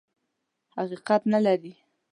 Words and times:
حقیقت 0.75 1.21
نه 1.33 1.39
لري. 1.45 1.73